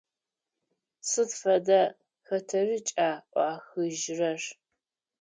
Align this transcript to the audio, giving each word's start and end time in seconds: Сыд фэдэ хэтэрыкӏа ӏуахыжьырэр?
Сыд 1.09 1.29
фэдэ 1.39 1.81
хэтэрыкӏа 2.27 3.09
ӏуахыжьырэр? 3.31 4.41